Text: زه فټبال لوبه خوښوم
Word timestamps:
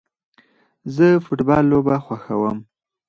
زه 0.95 1.07
فټبال 1.25 1.63
لوبه 1.71 1.95
خوښوم 2.05 2.57